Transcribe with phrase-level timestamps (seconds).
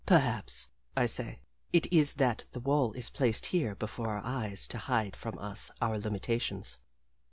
[0.07, 1.41] "Perhaps," I say,
[1.71, 5.69] "it is that the wall is placed here before our eyes to hide from us
[5.79, 6.79] our limitations."